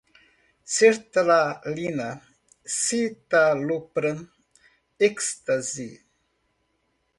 [0.75, 2.07] sertralina,
[2.77, 4.19] citalopram,
[5.09, 5.89] ecstazy